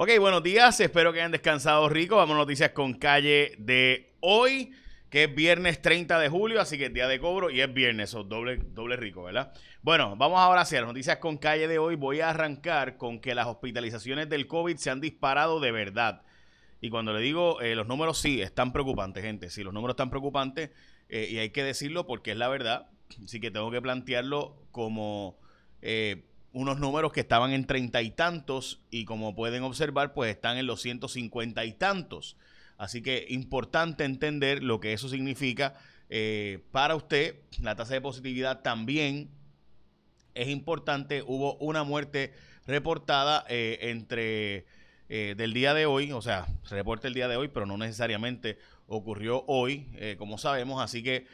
Ok, 0.00 0.10
buenos 0.20 0.44
días. 0.44 0.78
Espero 0.78 1.12
que 1.12 1.18
hayan 1.18 1.32
descansado 1.32 1.88
rico. 1.88 2.14
Vamos 2.14 2.36
a 2.36 2.38
noticias 2.38 2.70
con 2.70 2.94
calle 2.94 3.56
de 3.58 4.14
hoy, 4.20 4.70
que 5.10 5.24
es 5.24 5.34
viernes 5.34 5.82
30 5.82 6.20
de 6.20 6.28
julio, 6.28 6.60
así 6.60 6.78
que 6.78 6.86
es 6.86 6.94
día 6.94 7.08
de 7.08 7.18
cobro 7.18 7.50
y 7.50 7.62
es 7.62 7.74
viernes, 7.74 8.14
o 8.14 8.22
doble, 8.22 8.58
doble 8.58 8.94
rico, 8.94 9.24
¿verdad? 9.24 9.52
Bueno, 9.82 10.14
vamos 10.14 10.38
ahora 10.38 10.60
hacia 10.60 10.82
las 10.82 10.86
noticias 10.86 11.16
con 11.16 11.36
calle 11.36 11.66
de 11.66 11.80
hoy. 11.80 11.96
Voy 11.96 12.20
a 12.20 12.30
arrancar 12.30 12.96
con 12.96 13.18
que 13.18 13.34
las 13.34 13.48
hospitalizaciones 13.48 14.28
del 14.28 14.46
COVID 14.46 14.76
se 14.76 14.90
han 14.90 15.00
disparado 15.00 15.58
de 15.58 15.72
verdad. 15.72 16.22
Y 16.80 16.90
cuando 16.90 17.12
le 17.12 17.20
digo 17.20 17.60
eh, 17.60 17.74
los 17.74 17.88
números, 17.88 18.18
sí, 18.18 18.40
están 18.40 18.72
preocupantes, 18.72 19.24
gente. 19.24 19.50
Sí, 19.50 19.64
los 19.64 19.74
números 19.74 19.94
están 19.94 20.10
preocupantes 20.10 20.70
eh, 21.08 21.26
y 21.28 21.38
hay 21.38 21.50
que 21.50 21.64
decirlo 21.64 22.06
porque 22.06 22.30
es 22.30 22.36
la 22.36 22.46
verdad. 22.46 22.86
Así 23.24 23.40
que 23.40 23.50
tengo 23.50 23.72
que 23.72 23.82
plantearlo 23.82 24.62
como 24.70 25.40
eh, 25.82 26.27
unos 26.52 26.78
números 26.80 27.12
que 27.12 27.20
estaban 27.20 27.52
en 27.52 27.66
treinta 27.66 28.02
y 28.02 28.10
tantos 28.10 28.80
y 28.90 29.04
como 29.04 29.34
pueden 29.34 29.62
observar, 29.62 30.14
pues 30.14 30.30
están 30.30 30.56
en 30.56 30.66
los 30.66 30.80
ciento 30.80 31.08
cincuenta 31.08 31.64
y 31.64 31.72
tantos. 31.72 32.36
Así 32.76 33.02
que 33.02 33.26
importante 33.28 34.04
entender 34.04 34.62
lo 34.62 34.80
que 34.80 34.92
eso 34.92 35.08
significa 35.08 35.74
eh, 36.08 36.60
para 36.70 36.94
usted. 36.94 37.36
La 37.60 37.74
tasa 37.74 37.94
de 37.94 38.00
positividad 38.00 38.62
también 38.62 39.30
es 40.34 40.48
importante. 40.48 41.22
Hubo 41.26 41.56
una 41.56 41.82
muerte 41.82 42.32
reportada 42.66 43.44
eh, 43.48 43.78
entre 43.82 44.66
eh, 45.08 45.34
del 45.36 45.52
día 45.52 45.74
de 45.74 45.86
hoy, 45.86 46.12
o 46.12 46.22
sea, 46.22 46.46
se 46.64 46.74
reporta 46.74 47.08
el 47.08 47.14
día 47.14 47.28
de 47.28 47.36
hoy, 47.36 47.48
pero 47.48 47.66
no 47.66 47.76
necesariamente 47.76 48.58
ocurrió 48.86 49.44
hoy, 49.48 49.86
como 50.16 50.38
sabemos. 50.38 50.80
Así 50.82 51.02
que 51.02 51.26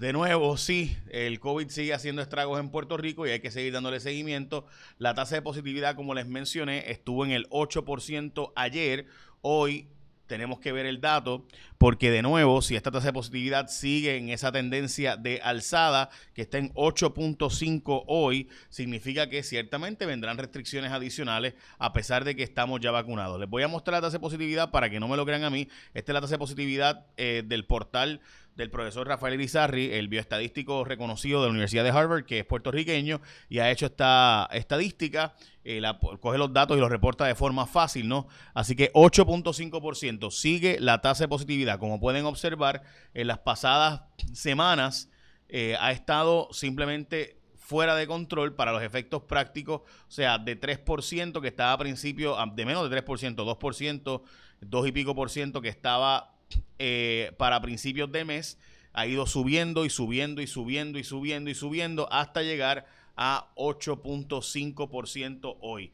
de 0.00 0.12
nuevo, 0.12 0.56
sí, 0.56 0.96
el 1.10 1.38
COVID 1.40 1.68
sigue 1.68 1.94
haciendo 1.94 2.22
estragos 2.22 2.58
en 2.58 2.70
Puerto 2.70 2.96
Rico 2.96 3.26
y 3.26 3.30
hay 3.30 3.40
que 3.40 3.50
seguir 3.50 3.72
dándole 3.72 4.00
seguimiento. 4.00 4.66
La 4.98 5.14
tasa 5.14 5.36
de 5.36 5.42
positividad, 5.42 5.94
como 5.94 6.14
les 6.14 6.26
mencioné, 6.26 6.90
estuvo 6.90 7.24
en 7.24 7.32
el 7.32 7.48
8% 7.50 8.52
ayer. 8.56 9.06
Hoy 9.42 9.88
tenemos 10.26 10.60
que 10.60 10.72
ver 10.72 10.86
el 10.86 11.00
dato 11.00 11.46
porque 11.76 12.10
de 12.10 12.22
nuevo, 12.22 12.62
si 12.62 12.74
esta 12.74 12.90
tasa 12.90 13.08
de 13.08 13.12
positividad 13.12 13.68
sigue 13.68 14.16
en 14.16 14.30
esa 14.30 14.50
tendencia 14.50 15.16
de 15.16 15.40
alzada 15.42 16.08
que 16.32 16.42
está 16.42 16.58
en 16.58 16.72
8.5 16.72 18.04
hoy, 18.06 18.48
significa 18.70 19.28
que 19.28 19.42
ciertamente 19.42 20.06
vendrán 20.06 20.38
restricciones 20.38 20.90
adicionales 20.90 21.54
a 21.78 21.92
pesar 21.92 22.24
de 22.24 22.34
que 22.34 22.44
estamos 22.44 22.80
ya 22.80 22.90
vacunados. 22.92 23.38
Les 23.38 23.48
voy 23.48 23.62
a 23.62 23.68
mostrar 23.68 23.94
la 23.98 24.06
tasa 24.06 24.16
de 24.16 24.20
positividad 24.20 24.70
para 24.70 24.88
que 24.88 25.00
no 25.00 25.08
me 25.08 25.18
lo 25.18 25.26
crean 25.26 25.44
a 25.44 25.50
mí. 25.50 25.68
Esta 25.92 26.12
es 26.12 26.14
la 26.14 26.20
tasa 26.22 26.34
de 26.34 26.38
positividad 26.38 27.06
eh, 27.18 27.42
del 27.44 27.66
portal 27.66 28.22
del 28.56 28.70
profesor 28.70 29.06
Rafael 29.06 29.34
Irizarri, 29.34 29.92
el 29.92 30.08
bioestadístico 30.08 30.84
reconocido 30.84 31.40
de 31.40 31.46
la 31.46 31.50
Universidad 31.50 31.84
de 31.84 31.90
Harvard, 31.90 32.24
que 32.24 32.40
es 32.40 32.44
puertorriqueño 32.44 33.20
y 33.48 33.58
ha 33.60 33.70
hecho 33.70 33.86
esta 33.86 34.48
estadística. 34.52 35.34
Eh, 35.64 35.80
coge 36.20 36.38
los 36.38 36.52
datos 36.52 36.76
y 36.76 36.80
los 36.80 36.90
reporta 36.90 37.24
de 37.24 37.34
forma 37.34 37.66
fácil, 37.66 38.08
¿no? 38.08 38.26
Así 38.52 38.76
que 38.76 38.92
8.5% 38.92 40.30
sigue 40.30 40.78
la 40.80 41.00
tasa 41.00 41.24
de 41.24 41.28
positividad. 41.28 41.78
Como 41.78 42.00
pueden 42.00 42.26
observar, 42.26 42.82
en 43.14 43.28
las 43.28 43.38
pasadas 43.38 44.02
semanas 44.32 45.08
eh, 45.48 45.76
ha 45.80 45.92
estado 45.92 46.48
simplemente 46.52 47.38
fuera 47.56 47.94
de 47.94 48.06
control 48.06 48.54
para 48.54 48.72
los 48.72 48.82
efectos 48.82 49.22
prácticos, 49.22 49.82
o 49.82 50.10
sea, 50.10 50.36
de 50.36 50.60
3% 50.60 51.40
que 51.40 51.48
estaba 51.48 51.72
a 51.72 51.78
principio, 51.78 52.36
de 52.54 52.66
menos 52.66 52.90
de 52.90 53.04
3%, 53.04 53.36
2%, 53.36 54.22
2 54.60 54.86
y 54.88 54.92
pico 54.92 55.14
por 55.14 55.30
ciento 55.30 55.62
que 55.62 55.68
estaba 55.68 56.34
eh, 56.78 57.32
para 57.38 57.60
principios 57.60 58.10
de 58.12 58.24
mes 58.24 58.58
ha 58.92 59.06
ido 59.06 59.26
subiendo 59.26 59.84
y 59.84 59.90
subiendo 59.90 60.42
y 60.42 60.46
subiendo 60.46 60.98
y 60.98 61.04
subiendo 61.04 61.50
y 61.50 61.54
subiendo 61.54 62.12
hasta 62.12 62.42
llegar 62.42 62.86
a 63.16 63.52
8.5% 63.56 65.56
hoy. 65.60 65.92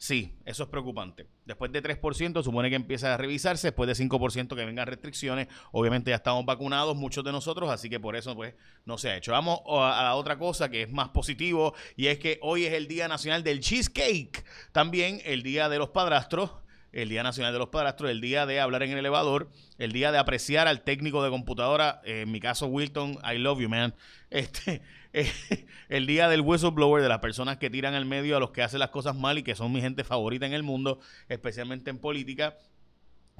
Sí, 0.00 0.34
eso 0.46 0.62
es 0.62 0.70
preocupante. 0.70 1.26
Después 1.44 1.70
de 1.72 1.82
3% 1.82 2.42
supone 2.42 2.70
que 2.70 2.76
empieza 2.76 3.12
a 3.12 3.18
revisarse, 3.18 3.66
después 3.66 3.86
de 3.86 4.02
5% 4.02 4.56
que 4.56 4.64
vengan 4.64 4.86
restricciones, 4.86 5.48
obviamente 5.72 6.10
ya 6.10 6.16
estamos 6.16 6.46
vacunados 6.46 6.96
muchos 6.96 7.22
de 7.22 7.32
nosotros, 7.32 7.68
así 7.68 7.90
que 7.90 8.00
por 8.00 8.16
eso 8.16 8.34
pues 8.34 8.54
no 8.86 8.96
se 8.96 9.10
ha 9.10 9.16
hecho. 9.18 9.32
Vamos 9.32 9.60
a 9.66 10.04
la 10.04 10.14
otra 10.14 10.38
cosa 10.38 10.70
que 10.70 10.84
es 10.84 10.90
más 10.90 11.10
positivo 11.10 11.74
y 11.96 12.06
es 12.06 12.18
que 12.18 12.38
hoy 12.40 12.64
es 12.64 12.72
el 12.72 12.88
Día 12.88 13.08
Nacional 13.08 13.44
del 13.44 13.60
Cheesecake, 13.60 14.42
también 14.72 15.20
el 15.26 15.42
Día 15.42 15.68
de 15.68 15.76
los 15.76 15.90
Padrastros 15.90 16.50
el 16.92 17.08
Día 17.08 17.22
Nacional 17.22 17.52
de 17.52 17.58
los 17.58 17.68
Padrastros, 17.68 18.10
el 18.10 18.20
día 18.20 18.46
de 18.46 18.60
hablar 18.60 18.82
en 18.82 18.90
el 18.90 18.98
elevador, 18.98 19.48
el 19.78 19.92
día 19.92 20.12
de 20.12 20.18
apreciar 20.18 20.66
al 20.68 20.82
técnico 20.82 21.22
de 21.22 21.30
computadora, 21.30 22.00
eh, 22.04 22.22
en 22.22 22.32
mi 22.32 22.40
caso 22.40 22.66
Wilton, 22.66 23.18
I 23.24 23.38
love 23.38 23.60
you, 23.60 23.68
man. 23.68 23.94
Este, 24.30 24.80
eh, 25.12 25.28
el 25.88 26.06
día 26.06 26.28
del 26.28 26.42
whistleblower, 26.42 27.02
de 27.02 27.08
las 27.08 27.18
personas 27.18 27.56
que 27.56 27.68
tiran 27.68 27.94
al 27.94 28.04
medio 28.04 28.36
a 28.36 28.40
los 28.40 28.52
que 28.52 28.62
hacen 28.62 28.78
las 28.78 28.90
cosas 28.90 29.16
mal 29.16 29.38
y 29.38 29.42
que 29.42 29.56
son 29.56 29.72
mi 29.72 29.80
gente 29.80 30.04
favorita 30.04 30.46
en 30.46 30.52
el 30.52 30.62
mundo, 30.62 31.00
especialmente 31.28 31.90
en 31.90 31.98
política. 31.98 32.56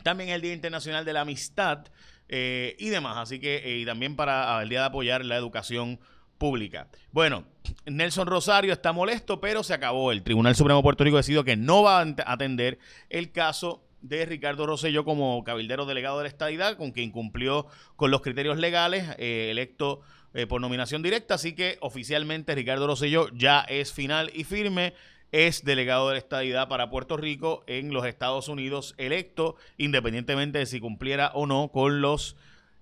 También 0.02 0.30
el 0.30 0.40
Día 0.40 0.52
Internacional 0.52 1.04
de 1.04 1.12
la 1.12 1.20
Amistad 1.20 1.86
eh, 2.28 2.74
y 2.80 2.88
demás. 2.88 3.18
Así 3.18 3.38
que, 3.38 3.78
y 3.78 3.84
también 3.84 4.16
para 4.16 4.60
el 4.60 4.68
día 4.68 4.80
de 4.80 4.86
apoyar 4.86 5.24
la 5.24 5.36
educación 5.36 6.00
pública. 6.40 6.88
Bueno, 7.12 7.44
Nelson 7.86 8.26
Rosario 8.26 8.72
está 8.72 8.92
molesto, 8.92 9.40
pero 9.40 9.62
se 9.62 9.74
acabó. 9.74 10.10
El 10.10 10.24
Tribunal 10.24 10.56
Supremo 10.56 10.78
de 10.78 10.82
Puerto 10.82 11.04
Rico 11.04 11.18
decidió 11.18 11.44
que 11.44 11.54
no 11.54 11.82
va 11.82 12.00
a 12.00 12.14
atender 12.26 12.78
el 13.10 13.30
caso 13.30 13.84
de 14.00 14.24
Ricardo 14.24 14.66
Rosselló 14.66 15.04
como 15.04 15.44
cabildero 15.44 15.84
delegado 15.84 16.16
de 16.16 16.24
la 16.24 16.30
estadidad, 16.30 16.78
con 16.78 16.92
que 16.92 17.02
incumplió 17.02 17.66
con 17.94 18.10
los 18.10 18.22
criterios 18.22 18.56
legales, 18.56 19.04
eh, 19.18 19.48
electo 19.50 20.00
eh, 20.32 20.46
por 20.46 20.62
nominación 20.62 21.02
directa. 21.02 21.34
Así 21.34 21.54
que 21.54 21.76
oficialmente 21.82 22.54
Ricardo 22.54 22.86
Rosselló 22.86 23.28
ya 23.34 23.60
es 23.60 23.92
final 23.92 24.32
y 24.34 24.44
firme. 24.44 24.94
Es 25.32 25.62
delegado 25.62 26.08
de 26.08 26.14
la 26.14 26.18
estadidad 26.18 26.68
para 26.68 26.90
Puerto 26.90 27.18
Rico 27.18 27.62
en 27.68 27.92
los 27.92 28.04
Estados 28.06 28.48
Unidos, 28.48 28.94
electo, 28.96 29.56
independientemente 29.76 30.58
de 30.58 30.66
si 30.66 30.80
cumpliera 30.80 31.30
o 31.34 31.46
no 31.46 31.70
con 31.70 32.00
los 32.00 32.34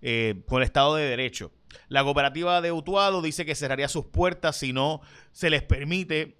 eh, 0.03 0.43
con 0.47 0.59
el 0.59 0.65
Estado 0.65 0.97
de 0.97 1.09
Derecho. 1.09 1.53
La 1.89 2.03
cooperativa 2.03 2.61
de 2.61 2.73
Utuado 2.73 3.23
dice 3.23 3.45
que 3.45 3.55
cerraría 3.55 3.89
sus 3.89 4.07
puertas 4.07 4.57
si 4.57 4.73
no 4.73 5.01
se 5.33 5.51
les 5.51 5.63
permite 5.63 6.38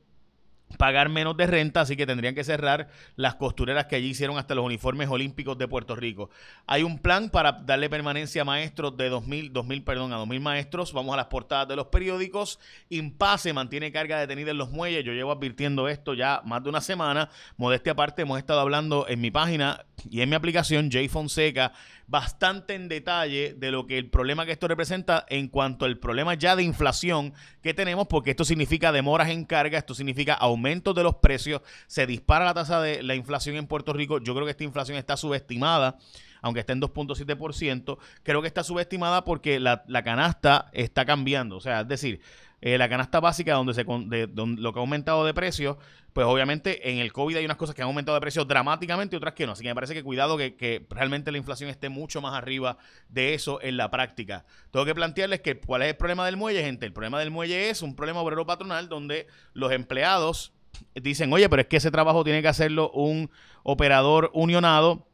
pagar 0.77 1.09
menos 1.09 1.37
de 1.37 1.47
renta, 1.47 1.81
así 1.81 1.97
que 1.97 2.07
tendrían 2.07 2.35
que 2.35 2.45
cerrar 2.45 2.89
las 3.17 3.37
costureras 3.37 3.87
que 3.87 3.97
allí 3.97 4.09
hicieron 4.09 4.39
hasta 4.39 4.55
los 4.55 4.65
uniformes 4.65 5.09
olímpicos 5.09 5.57
de 5.57 5.67
Puerto 5.67 5.97
Rico. 5.97 6.31
Hay 6.67 6.83
un 6.83 6.99
plan 6.99 7.31
para 7.31 7.53
darle 7.53 7.89
permanencia 7.89 8.43
a 8.43 8.45
maestros 8.45 8.97
de 8.97 9.09
2000, 9.09 9.53
2000 9.53 9.83
perdón, 9.85 10.13
a 10.13 10.17
2000 10.17 10.41
maestros. 10.41 10.93
Vamos 10.93 11.15
a 11.15 11.17
las 11.17 11.27
portadas 11.27 11.69
de 11.69 11.77
los 11.77 11.87
periódicos. 11.87 12.59
Impase 12.91 13.53
mantiene 13.53 13.91
carga 13.93 14.21
detenida 14.21 14.51
en 14.51 14.59
los 14.59 14.71
muelles. 14.71 15.05
Yo 15.05 15.13
llevo 15.13 15.33
advirtiendo 15.33 15.89
esto 15.89 16.15
ya 16.15 16.43
más 16.45 16.63
de 16.63 16.69
una 16.69 16.81
semana. 16.81 17.31
Modestia 17.57 17.93
aparte, 17.93 18.23
hemos 18.23 18.39
estado 18.39 18.61
hablando 18.61 19.07
en 19.09 19.21
mi 19.21 19.31
página 19.31 19.85
y 20.09 20.21
en 20.21 20.29
mi 20.29 20.37
aplicación 20.37 20.91
J 20.93 21.09
Fonseca 21.09 21.73
bastante 22.09 22.75
en 22.75 22.89
detalle 22.89 23.55
de 23.55 23.71
lo 23.71 23.87
que 23.87 23.99
el 23.99 24.09
problema 24.09 24.47
que 24.47 24.53
esto 24.53 24.67
representa 24.67 25.27
en 25.29 25.49
cuanto 25.49 25.85
al 25.85 25.99
problema 25.99 26.35
ya 26.35 26.57
de 26.57 26.63
inflación 26.63 27.35
que 27.63 27.75
tenemos, 27.75 28.07
porque 28.09 28.31
esto 28.31 28.45
significa 28.45 28.93
demoras 28.93 29.29
en 29.29 29.45
carga, 29.45 29.79
esto 29.79 29.95
significa 29.95 30.35
aumentos 30.59 30.95
de 30.95 31.03
los 31.03 31.17
precios, 31.17 31.63
se 31.87 32.07
dispara 32.07 32.45
la 32.45 32.55
tasa 32.55 32.81
de 32.81 33.03
la 33.03 33.15
inflación 33.15 33.57
en 33.57 33.67
Puerto 33.67 33.93
Rico. 33.93 34.19
Yo 34.19 34.35
creo 34.35 34.45
que 34.45 34.51
esta 34.51 34.65
inflación 34.65 34.99
está 34.99 35.17
subestimada 35.17 35.97
aunque 36.41 36.61
está 36.61 36.73
en 36.73 36.81
2.7%, 36.81 37.99
creo 38.23 38.41
que 38.41 38.47
está 38.47 38.63
subestimada 38.63 39.25
porque 39.25 39.59
la, 39.59 39.83
la, 39.89 40.05
canasta 40.05 40.71
está 40.73 41.05
cambiando. 41.05 41.57
O 41.57 41.61
sea, 41.61 41.81
es 41.81 41.89
decir, 41.89 42.21
eh, 42.61 42.77
la 42.77 42.89
canasta 42.89 43.21
básica 43.21 43.55
donde 43.55 43.75
se 43.75 43.85
de, 43.85 44.29
lo 44.35 44.73
que 44.73 44.79
ha 44.79 44.81
aumentado 44.81 45.25
de 45.25 45.33
precio, 45.33 45.79
pues 46.19 46.27
obviamente 46.27 46.91
en 46.91 46.99
el 46.99 47.13
COVID 47.13 47.37
hay 47.37 47.45
unas 47.45 47.57
cosas 47.57 47.77
que 47.77 47.83
han 47.83 47.87
aumentado 47.87 48.17
de 48.17 48.21
precio 48.21 48.45
dramáticamente 48.45 49.15
y 49.15 49.19
otras 49.19 49.35
que 49.35 49.47
no. 49.47 49.53
Así 49.53 49.63
que 49.63 49.69
me 49.69 49.77
parece 49.77 49.95
que 49.95 50.03
cuidado 50.03 50.37
que, 50.37 50.57
que, 50.57 50.85
realmente 50.91 51.31
la 51.31 51.39
inflación 51.39 51.71
esté 51.71 51.91
mucho 51.91 52.21
más 52.21 52.35
arriba 52.35 52.77
de 53.09 53.35
eso 53.35 53.63
en 53.63 53.77
la 53.77 53.89
práctica. 53.89 54.45
Tengo 54.73 54.85
que 54.85 54.97
plantearles 54.97 55.43
que 55.43 55.61
cuál 55.61 55.83
es 55.83 55.91
el 55.91 55.97
problema 55.97 56.27
del 56.27 56.37
muelle, 56.37 56.61
gente. 56.65 56.87
El 56.87 56.93
problema 56.93 57.21
del 57.21 57.31
muelle 57.31 57.71
es 57.71 57.83
un 57.83 57.95
problema 57.95 58.21
obrero 58.21 58.45
patronal 58.45 58.89
donde 58.89 59.29
los 59.53 59.71
empleados 59.71 60.53
dicen, 60.97 61.33
oye, 61.33 61.49
pero 61.49 61.63
es 61.63 61.69
que 61.69 61.77
ese 61.77 61.93
trabajo 61.93 62.25
tiene 62.25 62.43
que 62.43 62.49
hacerlo 62.49 62.91
un 62.91 63.31
operador 63.63 64.33
unionado 64.35 65.08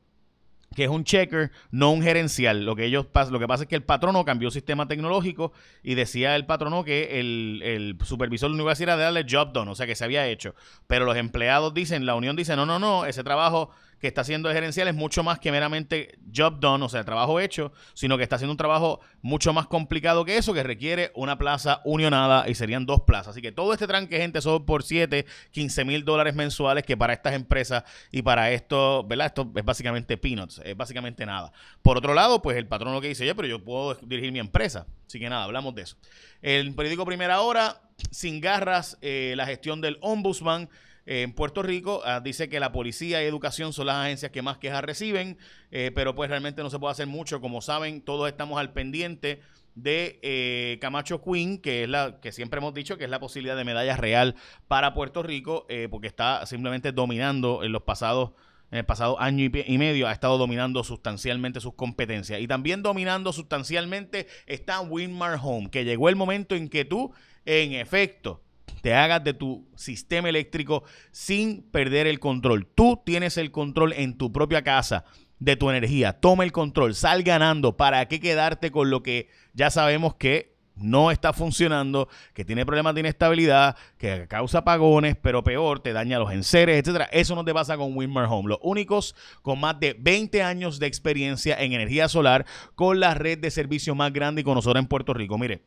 que 0.75 0.85
es 0.85 0.91
un 0.91 1.05
checker, 1.05 1.50
no 1.71 1.91
un 1.93 2.03
gerencial. 2.03 2.65
Lo 2.65 2.76
que 2.76 2.85
ellos 2.85 3.06
lo 3.31 3.38
que 3.38 3.47
pasa 3.47 3.65
es 3.65 3.69
que 3.69 3.76
el 3.76 3.82
patrono 3.82 4.25
cambió 4.25 4.50
sistema 4.50 4.87
tecnológico 4.87 5.53
y 5.82 5.94
decía 5.94 6.37
el 6.37 6.47
patrono 6.47 6.85
que 6.85 7.21
el, 7.21 7.62
el 7.65 7.99
supervisor 8.05 8.50
único 8.50 8.67
que 8.67 8.73
hacía 8.73 8.85
era 8.85 8.97
darle 8.97 9.26
job 9.29 9.53
done, 9.53 9.71
o 9.71 9.75
sea 9.75 9.87
que 9.87 9.94
se 9.94 10.05
había 10.05 10.26
hecho. 10.26 10.55
Pero 10.87 11.05
los 11.05 11.17
empleados 11.17 11.73
dicen, 11.75 12.06
la 12.06 12.15
unión 12.15 12.37
dice, 12.37 12.56
no, 12.56 12.67
no, 12.67 12.79
no, 12.79 13.06
ese 13.06 13.25
trabajo 13.25 13.71
que 14.00 14.08
está 14.08 14.23
haciendo 14.23 14.49
el 14.49 14.55
gerencial 14.55 14.88
es 14.88 14.94
mucho 14.94 15.23
más 15.23 15.38
que 15.38 15.50
meramente 15.50 16.19
job 16.35 16.61
done, 16.61 16.85
o 16.85 16.88
sea, 16.88 17.05
trabajo 17.05 17.41
hecho, 17.41 17.73
sino 17.94 18.17
que 18.17 18.23
está 18.23 18.37
haciendo 18.37 18.52
un 18.52 18.58
trabajo 18.58 19.00
mucho 19.23 19.52
más 19.52 19.67
complicado 19.67 20.25
que 20.25 20.37
eso, 20.37 20.55
que 20.55 20.62
requiere 20.62 21.11
una 21.14 21.38
plaza 21.38 21.81
unionada 21.85 22.49
y 22.49 22.55
serían 22.55 22.87
dos 22.87 23.02
plazas. 23.02 23.29
Así 23.29 23.43
que 23.43 23.52
todo 23.52 23.73
este 23.73 23.87
tranque, 23.87 24.19
gente, 24.19 24.41
son 24.41 24.64
por 24.64 24.82
7, 24.82 25.26
15 25.50 25.85
mil 25.85 26.05
dólares 26.05 26.35
mensuales, 26.35 26.85
que 26.85 26.96
para 26.96 27.12
estas 27.12 27.35
empresas 27.35 27.85
y 28.11 28.23
para 28.23 28.50
esto, 28.50 29.05
¿verdad? 29.05 29.26
Esto 29.26 29.50
es 29.55 29.64
básicamente 29.64 30.17
peanuts, 30.17 30.61
es 30.64 30.76
básicamente 30.76 31.25
nada. 31.26 31.52
Por 31.82 31.99
otro 31.99 32.14
lado, 32.14 32.43
pues 32.43 32.56
el 32.56 32.67
patrón 32.67 32.94
lo 32.94 33.00
que 33.00 33.08
dice, 33.08 33.25
oye, 33.25 33.35
pero 33.35 33.49
yo 33.49 33.64
puedo 33.64 33.94
dirigir 34.02 34.32
mi 34.32 34.38
empresa. 34.38 34.87
Así 35.06 35.19
que 35.19 35.29
nada, 35.29 35.44
hablamos 35.44 35.75
de 35.75 35.82
eso. 35.82 35.97
El 36.43 36.75
periódico 36.75 37.05
Primera 37.05 37.40
Hora, 37.40 37.81
sin 38.11 38.40
garras, 38.40 38.99
eh, 39.00 39.35
la 39.37 39.47
gestión 39.47 39.81
del 39.81 39.99
ombudsman 40.00 40.69
en 41.06 41.33
Puerto 41.33 41.62
Rico. 41.62 42.03
Ah, 42.05 42.21
dice 42.21 42.49
que 42.49 42.61
la 42.61 42.73
policía 42.73 43.23
y 43.23 43.27
educación 43.27 43.73
son 43.73 43.87
las 43.87 43.97
agencias 43.97 44.33
que 44.33 44.43
más 44.43 44.59
quejas 44.59 44.85
reciben, 44.85 45.39
eh, 45.71 45.91
pero 45.95 46.15
pues 46.15 46.31
realmente 46.31 46.62
no 46.62 46.71
se 46.71 46.79
puede 46.79 46.93
hacer 46.93 47.06
mucho. 47.06 47.41
Como 47.41 47.61
saben, 47.61 48.01
todos 48.01 48.29
estamos 48.29 48.59
al 48.59 48.73
pendiente 48.73 49.41
de 49.75 50.21
eh, 50.23 50.79
Camacho 50.81 51.23
Queen, 51.23 51.59
que 51.59 51.85
es 51.85 51.89
la 51.89 52.21
que 52.21 52.33
siempre 52.33 52.59
hemos 52.59 52.75
dicho 52.75 52.97
que 52.97 53.05
es 53.05 53.11
la 53.11 53.21
posibilidad 53.21 53.56
de 53.56 53.65
medalla 53.65 53.97
real 53.97 54.37
para 54.69 54.95
Puerto 54.95 55.23
Rico, 55.23 55.67
eh, 55.69 55.89
porque 55.91 56.06
está 56.06 56.47
simplemente 56.47 56.93
dominando 56.93 57.65
en 57.65 57.73
los 57.73 57.83
pasados 57.83 58.33
en 58.71 58.79
el 58.79 58.87
pasado 58.87 59.21
año 59.21 59.45
y, 59.45 59.79
medio 59.79 60.09
ha 60.09 60.12
estado 60.12 60.37
dominando 60.37 60.83
sustancialmente 60.83 61.61
sus 61.61 61.75
competencias. 61.75 62.41
Y 62.41 62.49
también 62.49 62.83
dominando 62.83 63.33
sustancialmente 63.33 64.27
está 64.47 64.81
Winmar 64.81 65.39
Home, 65.41 65.71
que 65.71 65.85
llegó 65.85 66.09
el 66.09 66.17
momento 66.17 66.57
en 66.57 66.69
que 66.69 66.85
tú, 66.85 67.12
en 67.45 67.73
efecto, 67.75 68.44
te 68.85 68.93
hagas 68.93 69.25
de 69.25 69.33
tu 69.33 69.67
sistema 69.77 70.29
eléctrico 70.29 70.85
sin 71.11 71.63
perder 71.63 72.07
el 72.07 72.21
control. 72.21 72.67
Tú 72.67 73.01
tienes 73.03 73.39
el 73.39 73.51
control 73.51 73.95
en 73.95 74.19
tu 74.19 74.31
propia 74.31 74.63
casa 74.63 75.07
de 75.39 75.57
tu 75.57 75.71
energía. 75.71 76.21
Toma 76.21 76.45
el 76.45 76.53
control, 76.53 76.95
sal 76.95 77.23
ganando. 77.23 77.79
¿Para 77.79 78.07
qué 78.09 78.21
quedarte 78.21 78.71
con 78.71 78.91
lo 78.91 79.03
que 79.03 79.31
ya 79.55 79.71
sabemos 79.71 80.17
que 80.17 80.59
no 80.77 81.11
está 81.11 81.33
funcionando, 81.33 82.11
que 82.35 82.45
tiene 82.45 82.67
problemas 82.67 82.93
de 82.93 83.01
inestabilidad, 83.01 83.75
que 83.97 84.27
causa 84.29 84.59
apagones, 84.59 85.17
pero 85.17 85.43
peor, 85.43 85.81
te 85.81 85.95
daña 85.95 86.19
los 86.19 86.31
enseres, 86.31 86.79
etcétera. 86.79 87.09
Eso 87.11 87.35
no 87.35 87.43
te 87.43 87.55
pasa 87.55 87.79
con 87.79 87.97
Winmar 87.97 88.27
Home. 88.29 88.51
Los 88.51 88.59
únicos 88.61 89.17
con 89.41 89.61
más 89.61 89.81
de 89.81 89.97
20 89.99 90.43
años 90.43 90.79
de 90.79 90.89
experiencia 90.89 91.59
en 91.59 91.73
energía 91.73 92.07
solar, 92.11 92.45
con 92.75 93.01
la 93.01 93.15
red 93.15 93.39
de 93.39 93.51
servicio 93.51 93.95
más 93.95 94.13
grande 94.13 94.43
y 94.43 94.45
conocedora 94.45 94.79
en 94.79 94.89
Puerto 94.89 95.15
Rico. 95.15 95.39
Mire, 95.39 95.63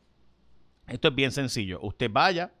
esto 0.86 1.08
es 1.08 1.14
bien 1.16 1.32
sencillo. 1.32 1.80
Usted 1.82 2.10
vaya, 2.12 2.52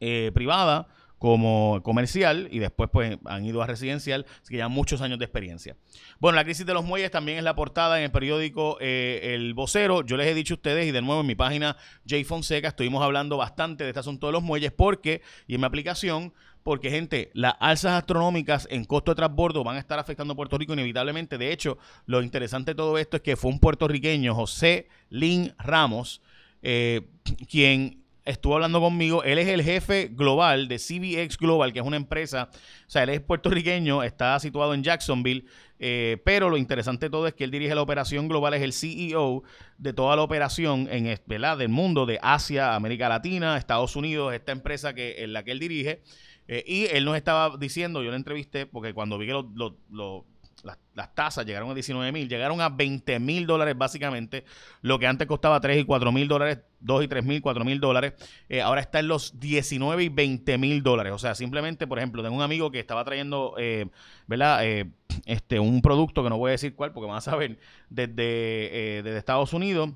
eh, 0.00 0.30
privada 0.34 0.88
como 1.22 1.80
comercial 1.84 2.48
y 2.50 2.58
después 2.58 2.90
pues 2.92 3.16
han 3.26 3.44
ido 3.44 3.62
a 3.62 3.66
residencial, 3.68 4.26
así 4.42 4.50
que 4.50 4.56
ya 4.56 4.66
muchos 4.66 5.00
años 5.02 5.20
de 5.20 5.24
experiencia. 5.24 5.76
Bueno, 6.18 6.34
la 6.34 6.42
crisis 6.42 6.66
de 6.66 6.74
los 6.74 6.84
muelles 6.84 7.12
también 7.12 7.38
es 7.38 7.44
la 7.44 7.54
portada 7.54 7.98
en 7.98 8.04
el 8.06 8.10
periódico 8.10 8.76
eh, 8.80 9.34
El 9.34 9.54
Vocero. 9.54 10.04
Yo 10.04 10.16
les 10.16 10.26
he 10.26 10.34
dicho 10.34 10.54
a 10.54 10.56
ustedes 10.56 10.84
y 10.84 10.90
de 10.90 11.00
nuevo 11.00 11.20
en 11.20 11.28
mi 11.28 11.36
página 11.36 11.76
J 12.10 12.24
Fonseca 12.24 12.66
estuvimos 12.66 13.04
hablando 13.04 13.36
bastante 13.36 13.84
de 13.84 13.90
este 13.90 14.00
asunto 14.00 14.26
de 14.26 14.32
los 14.32 14.42
muelles 14.42 14.72
porque, 14.72 15.22
y 15.46 15.54
en 15.54 15.60
mi 15.60 15.66
aplicación, 15.68 16.32
porque 16.64 16.90
gente, 16.90 17.30
las 17.34 17.54
alzas 17.60 17.92
astronómicas 17.92 18.66
en 18.68 18.84
costo 18.84 19.12
de 19.12 19.16
transbordo 19.16 19.62
van 19.62 19.76
a 19.76 19.78
estar 19.78 20.00
afectando 20.00 20.32
a 20.32 20.36
Puerto 20.36 20.58
Rico 20.58 20.72
inevitablemente. 20.72 21.38
De 21.38 21.52
hecho, 21.52 21.78
lo 22.06 22.20
interesante 22.22 22.72
de 22.72 22.74
todo 22.74 22.98
esto 22.98 23.18
es 23.18 23.22
que 23.22 23.36
fue 23.36 23.52
un 23.52 23.60
puertorriqueño, 23.60 24.34
José 24.34 24.88
Lin 25.08 25.54
Ramos, 25.58 26.20
eh, 26.62 27.02
quien 27.48 28.02
estuvo 28.24 28.54
hablando 28.54 28.80
conmigo. 28.80 29.24
Él 29.24 29.38
es 29.38 29.48
el 29.48 29.62
jefe 29.62 30.08
global 30.12 30.68
de 30.68 30.78
CBX 30.78 31.36
Global, 31.38 31.72
que 31.72 31.80
es 31.80 31.84
una 31.84 31.96
empresa, 31.96 32.50
o 32.52 32.90
sea, 32.90 33.02
él 33.02 33.10
es 33.10 33.20
puertorriqueño, 33.20 34.02
está 34.02 34.38
situado 34.38 34.74
en 34.74 34.82
Jacksonville, 34.82 35.44
eh, 35.78 36.18
pero 36.24 36.48
lo 36.48 36.56
interesante 36.56 37.06
de 37.06 37.10
todo 37.10 37.26
es 37.26 37.34
que 37.34 37.44
él 37.44 37.50
dirige 37.50 37.74
la 37.74 37.82
operación 37.82 38.28
global, 38.28 38.54
es 38.54 38.62
el 38.62 38.72
CEO 38.72 39.42
de 39.78 39.92
toda 39.92 40.14
la 40.16 40.22
operación 40.22 40.88
en, 40.90 41.18
¿verdad? 41.26 41.58
del 41.58 41.68
mundo, 41.68 42.06
de 42.06 42.18
Asia, 42.22 42.74
América 42.74 43.08
Latina, 43.08 43.56
Estados 43.56 43.96
Unidos, 43.96 44.32
esta 44.32 44.52
empresa 44.52 44.94
que, 44.94 45.24
en 45.24 45.32
la 45.32 45.42
que 45.42 45.52
él 45.52 45.58
dirige. 45.58 46.02
Eh, 46.48 46.64
y 46.66 46.86
él 46.86 47.04
nos 47.04 47.16
estaba 47.16 47.56
diciendo, 47.56 48.02
yo 48.02 48.10
le 48.10 48.16
entrevisté, 48.16 48.66
porque 48.66 48.92
cuando 48.94 49.16
vi 49.18 49.26
que 49.26 49.32
lo 49.32 50.26
las, 50.62 51.14
tasas 51.14 51.44
llegaron 51.44 51.70
a 51.70 51.74
19 51.74 52.12
mil, 52.12 52.28
llegaron 52.28 52.60
a 52.60 52.68
20 52.68 53.18
mil 53.18 53.46
dólares 53.46 53.76
básicamente, 53.76 54.44
lo 54.80 54.98
que 54.98 55.06
antes 55.06 55.26
costaba 55.26 55.60
3 55.60 55.82
y 55.82 55.84
4 55.84 56.12
mil 56.12 56.28
dólares, 56.28 56.60
2 56.80 57.04
y 57.04 57.08
3 57.08 57.24
mil, 57.24 57.42
4 57.42 57.64
mil 57.64 57.80
dólares, 57.80 58.14
eh, 58.48 58.60
ahora 58.60 58.80
está 58.80 59.00
en 59.00 59.08
los 59.08 59.38
19 59.40 60.04
y 60.04 60.08
20 60.08 60.58
mil 60.58 60.82
dólares. 60.82 61.12
O 61.12 61.18
sea, 61.18 61.34
simplemente, 61.34 61.86
por 61.86 61.98
ejemplo, 61.98 62.22
tengo 62.22 62.36
un 62.36 62.42
amigo 62.42 62.70
que 62.70 62.80
estaba 62.80 63.04
trayendo, 63.04 63.54
eh. 63.58 63.86
Eh, 64.30 64.84
este, 65.26 65.60
un 65.60 65.82
producto 65.82 66.22
que 66.22 66.30
no 66.30 66.38
voy 66.38 66.48
a 66.48 66.52
decir 66.52 66.74
cuál 66.74 66.92
porque 66.92 67.08
van 67.08 67.18
a 67.18 67.20
saber, 67.20 67.58
desde, 67.90 69.02
desde 69.02 69.18
Estados 69.18 69.52
Unidos. 69.52 69.90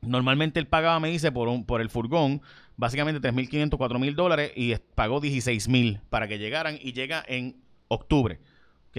Normalmente 0.00 0.60
él 0.60 0.68
pagaba, 0.68 1.00
me 1.00 1.10
dice, 1.10 1.32
por, 1.32 1.48
un, 1.48 1.64
por 1.64 1.80
el 1.80 1.90
furgón, 1.90 2.40
básicamente 2.76 3.20
3.500, 3.20 3.70
4.000 3.70 4.14
dólares 4.14 4.52
y 4.54 4.76
pagó 4.94 5.20
16.000 5.20 6.00
para 6.08 6.28
que 6.28 6.38
llegaran 6.38 6.78
y 6.80 6.92
llega 6.92 7.24
en 7.26 7.56
octubre 7.88 8.38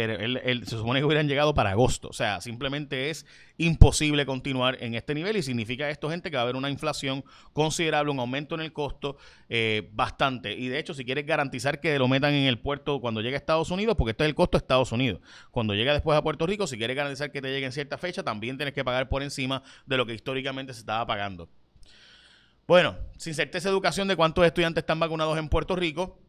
que 0.07 0.13
él, 0.24 0.62
se 0.66 0.78
supone 0.78 1.00
que 1.00 1.06
hubieran 1.06 1.28
llegado 1.28 1.54
para 1.54 1.72
agosto. 1.72 2.07
O 2.07 2.13
sea, 2.13 2.40
simplemente 2.42 3.10
es 3.10 3.25
imposible 3.57 4.25
continuar 4.25 4.78
en 4.81 4.96
este 4.96 5.13
nivel 5.13 5.36
y 5.38 5.44
significa 5.44 5.90
esto, 5.90 6.10
gente, 6.10 6.30
que 6.30 6.38
va 6.38 6.42
a 6.42 6.44
haber 6.44 6.56
una 6.56 6.69
inflación 6.69 7.24
considerable, 7.54 8.12
un 8.12 8.19
aumento 8.19 8.56
en 8.56 8.62
el 8.62 8.72
costo 8.72 9.18
eh, 9.50 9.90
bastante. 9.92 10.54
Y 10.54 10.69
de 10.69 10.80
hecho, 10.80 10.94
si 10.94 11.04
quieres 11.04 11.25
garantizar 11.25 11.81
que 11.81 11.98
lo 12.00 12.07
metan 12.07 12.34
en 12.34 12.46
el 12.46 12.60
puerto 12.60 13.01
cuando 13.01 13.22
llegue 13.22 13.36
a 13.36 13.40
Estados 13.40 13.72
Unidos, 13.72 13.96
porque 13.98 14.12
esto 14.12 14.24
es 14.24 14.30
el 14.30 14.36
costo 14.36 14.57
de 14.57 14.63
Estados 14.63 14.92
Unidos. 14.92 15.22
Cuando 15.51 15.74
llega 15.74 15.94
después 15.94 16.18
a 16.18 16.22
Puerto 16.22 16.46
Rico, 16.48 16.68
si 16.68 16.78
quieres 16.78 16.96
garantizar 16.96 17.31
que 17.31 17.42
te 17.42 17.50
llegue 17.50 17.66
en 17.66 17.72
cierta 17.72 17.98
fecha, 17.98 18.24
también 18.24 18.57
tienes 18.57 18.74
que 18.74 18.84
pagar 18.86 19.10
por 19.10 19.24
encima 19.24 19.63
de 19.86 19.98
lo 19.98 20.06
que 20.06 20.13
históricamente 20.13 20.74
se 20.74 20.80
estaba 20.80 21.06
pagando. 21.06 21.50
Bueno, 22.68 22.96
sin 23.18 23.34
certeza 23.34 23.68
educación 23.68 24.07
de 24.07 24.16
cuántos 24.16 24.46
estudiantes 24.46 24.84
están 24.84 25.00
vacunados 25.00 25.38
en 25.38 25.50
Puerto 25.50 25.75
Rico. 25.75 26.19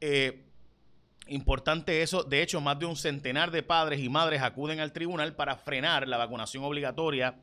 Eh, 0.00 0.45
Importante 1.28 2.02
eso, 2.02 2.22
de 2.22 2.42
hecho, 2.42 2.60
más 2.60 2.78
de 2.78 2.86
un 2.86 2.96
centenar 2.96 3.50
de 3.50 3.62
padres 3.62 4.00
y 4.00 4.08
madres 4.08 4.42
acuden 4.42 4.78
al 4.78 4.92
tribunal 4.92 5.34
para 5.34 5.56
frenar 5.56 6.06
la 6.06 6.16
vacunación 6.18 6.62
obligatoria 6.62 7.34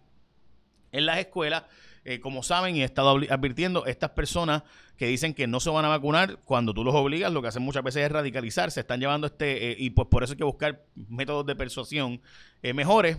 en 0.93 1.05
las 1.05 1.19
escuelas. 1.19 1.63
Eh, 2.05 2.19
como 2.19 2.43
saben 2.43 2.75
y 2.75 2.81
he 2.81 2.85
estado 2.85 3.17
advirtiendo, 3.29 3.85
estas 3.85 4.09
personas 4.09 4.63
que 4.97 5.07
dicen 5.07 5.33
que 5.33 5.47
no 5.47 5.61
se 5.61 5.69
van 5.69 5.85
a 5.85 5.87
vacunar, 5.87 6.39
cuando 6.43 6.73
tú 6.73 6.83
los 6.83 6.93
obligas, 6.93 7.31
lo 7.31 7.41
que 7.41 7.47
hacen 7.47 7.63
muchas 7.63 7.81
veces 7.81 8.03
es 8.03 8.11
radicalizarse, 8.11 8.81
están 8.81 8.99
llevando 8.99 9.27
este, 9.27 9.71
eh, 9.71 9.75
y 9.79 9.89
pues 9.91 10.09
por 10.09 10.23
eso 10.23 10.33
hay 10.33 10.37
que 10.37 10.43
buscar 10.43 10.83
métodos 10.95 11.45
de 11.45 11.55
persuasión 11.55 12.21
eh, 12.61 12.73
mejores, 12.73 13.17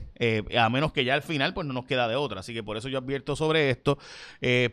a 0.56 0.68
menos 0.68 0.92
que 0.92 1.04
ya 1.04 1.14
al 1.14 1.22
final 1.22 1.54
pues 1.54 1.66
no 1.66 1.72
nos 1.72 1.86
queda 1.86 2.08
de 2.08 2.16
otra. 2.16 2.40
Así 2.40 2.52
que 2.52 2.62
por 2.62 2.76
eso 2.76 2.88
yo 2.88 2.98
advierto 2.98 3.36
sobre 3.36 3.70
esto, 3.70 3.98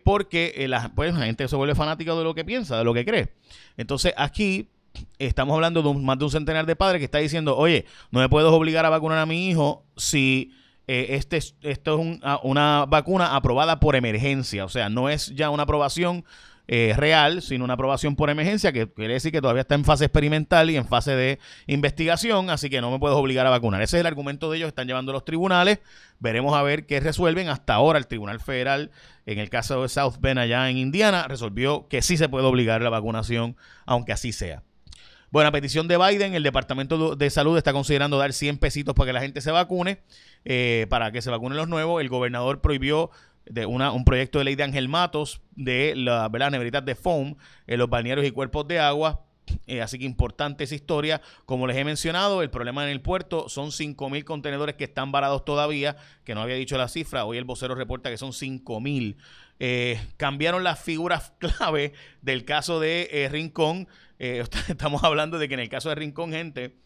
porque 0.03 0.65
la, 0.67 0.91
pues, 0.93 1.13
la 1.13 1.25
gente 1.25 1.47
se 1.47 1.55
vuelve 1.55 1.75
fanática 1.75 2.13
de 2.13 2.23
lo 2.23 2.33
que 2.35 2.45
piensa, 2.45 2.77
de 2.77 2.83
lo 2.83 2.93
que 2.93 3.05
cree. 3.05 3.33
Entonces 3.77 4.13
aquí 4.17 4.69
estamos 5.19 5.55
hablando 5.55 5.81
de 5.81 5.93
más 5.99 6.17
de 6.17 6.25
un 6.25 6.31
centenar 6.31 6.65
de 6.65 6.75
padres 6.75 6.99
que 6.99 7.05
está 7.05 7.19
diciendo, 7.19 7.57
oye, 7.57 7.85
no 8.11 8.19
me 8.19 8.29
puedes 8.29 8.49
obligar 8.49 8.85
a 8.85 8.89
vacunar 8.89 9.17
a 9.17 9.25
mi 9.25 9.49
hijo 9.49 9.83
si 9.95 10.51
eh, 10.87 11.07
este, 11.15 11.37
esto 11.37 11.99
es 12.01 12.19
una 12.43 12.85
vacuna 12.85 13.35
aprobada 13.35 13.79
por 13.79 13.95
emergencia. 13.95 14.65
O 14.65 14.69
sea, 14.69 14.89
no 14.89 15.09
es 15.09 15.27
ya 15.35 15.49
una 15.49 15.63
aprobación 15.63 16.25
eh, 16.67 16.93
real, 16.95 17.41
sino 17.41 17.65
una 17.65 17.73
aprobación 17.73 18.15
por 18.15 18.29
emergencia, 18.29 18.71
que 18.71 18.89
quiere 18.89 19.15
decir 19.15 19.31
que 19.31 19.41
todavía 19.41 19.61
está 19.61 19.75
en 19.75 19.83
fase 19.83 20.05
experimental 20.05 20.69
y 20.69 20.77
en 20.77 20.85
fase 20.85 21.15
de 21.15 21.39
investigación, 21.67 22.49
así 22.49 22.69
que 22.69 22.79
no 22.79 22.91
me 22.91 22.99
puedes 22.99 23.17
obligar 23.17 23.45
a 23.45 23.49
vacunar. 23.49 23.81
Ese 23.81 23.97
es 23.97 24.01
el 24.01 24.07
argumento 24.07 24.49
de 24.49 24.57
ellos, 24.57 24.67
están 24.69 24.87
llevando 24.87 25.11
a 25.11 25.13
los 25.13 25.25
tribunales. 25.25 25.79
Veremos 26.19 26.55
a 26.55 26.63
ver 26.63 26.85
qué 26.85 26.99
resuelven. 26.99 27.49
Hasta 27.49 27.73
ahora 27.73 27.99
el 27.99 28.07
Tribunal 28.07 28.39
Federal, 28.39 28.91
en 29.25 29.39
el 29.39 29.49
caso 29.49 29.81
de 29.81 29.89
South 29.89 30.15
Bend 30.19 30.39
allá 30.39 30.69
en 30.69 30.77
Indiana, 30.77 31.27
resolvió 31.27 31.87
que 31.89 32.01
sí 32.01 32.15
se 32.15 32.29
puede 32.29 32.45
obligar 32.45 32.81
la 32.81 32.89
vacunación, 32.89 33.57
aunque 33.85 34.13
así 34.13 34.31
sea. 34.31 34.63
Bueno, 35.31 35.47
a 35.47 35.51
petición 35.53 35.87
de 35.87 35.97
Biden, 35.97 36.33
el 36.33 36.43
Departamento 36.43 37.15
de 37.15 37.29
Salud 37.29 37.57
está 37.57 37.71
considerando 37.71 38.17
dar 38.17 38.33
100 38.33 38.57
pesitos 38.57 38.93
para 38.93 39.07
que 39.07 39.13
la 39.13 39.21
gente 39.21 39.39
se 39.39 39.49
vacune, 39.49 40.01
eh, 40.43 40.87
para 40.89 41.13
que 41.13 41.21
se 41.21 41.29
vacunen 41.29 41.57
los 41.57 41.69
nuevos. 41.69 42.01
El 42.01 42.09
gobernador 42.09 42.59
prohibió 42.59 43.11
de 43.45 43.65
una, 43.65 43.93
un 43.93 44.03
proyecto 44.03 44.39
de 44.39 44.43
ley 44.43 44.55
de 44.55 44.63
Ángel 44.63 44.89
Matos 44.89 45.41
de 45.55 45.93
la 45.95 46.27
¿verdad? 46.27 46.51
neveritas 46.51 46.83
de 46.83 46.95
foam 46.95 47.35
en 47.65 47.79
los 47.79 47.89
balnearios 47.89 48.27
y 48.27 48.31
cuerpos 48.31 48.67
de 48.67 48.79
agua. 48.79 49.21
Eh, 49.67 49.81
así 49.81 49.97
que 49.97 50.03
importante 50.03 50.65
esa 50.65 50.75
historia. 50.75 51.21
Como 51.45 51.65
les 51.65 51.77
he 51.77 51.85
mencionado, 51.85 52.41
el 52.41 52.49
problema 52.49 52.83
en 52.83 52.89
el 52.89 52.99
puerto 52.99 53.47
son 53.47 53.69
5.000 53.69 54.25
contenedores 54.25 54.75
que 54.75 54.83
están 54.83 55.13
varados 55.13 55.45
todavía, 55.45 55.95
que 56.25 56.35
no 56.35 56.41
había 56.41 56.55
dicho 56.55 56.77
la 56.77 56.89
cifra. 56.89 57.23
Hoy 57.23 57.37
el 57.37 57.45
vocero 57.45 57.73
reporta 57.73 58.09
que 58.09 58.17
son 58.17 58.31
5.000. 58.31 59.15
Eh, 59.63 60.01
cambiaron 60.17 60.63
las 60.63 60.79
figuras 60.79 61.33
clave 61.37 61.93
del 62.23 62.45
caso 62.45 62.79
de 62.79 63.07
eh, 63.11 63.29
Rincón. 63.29 63.87
Eh, 64.17 64.43
estamos 64.67 65.03
hablando 65.03 65.37
de 65.37 65.47
que 65.47 65.53
en 65.53 65.59
el 65.59 65.69
caso 65.69 65.89
de 65.89 65.95
Rincón, 65.95 66.31
gente, 66.31 66.77